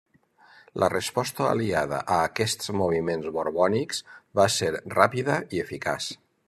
La 0.83 0.87
resposta 0.93 1.45
aliada 1.49 1.99
a 2.15 2.17
aquests 2.31 2.73
moviments 2.81 3.31
borbònics 3.39 4.03
va 4.41 4.51
ser 4.59 4.75
ràpida 5.01 5.41
i 5.59 5.65
eficaç. 5.69 6.15